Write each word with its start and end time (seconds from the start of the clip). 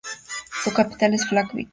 Su 0.63 0.73
capital 0.73 1.13
es 1.13 1.25
Keflavík. 1.25 1.69